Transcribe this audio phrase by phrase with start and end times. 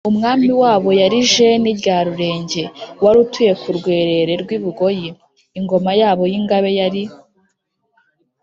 [0.09, 2.63] umwami wabo yari jeni rya rurenge,
[3.03, 5.09] wari utuye ku rwerere rw’ibugoyi.
[5.59, 7.03] ingoma yabo y’ingabe yari